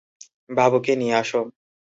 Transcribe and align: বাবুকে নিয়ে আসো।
বাবুকে 0.49 0.93
নিয়ে 0.95 1.15
আসো। 1.17 1.41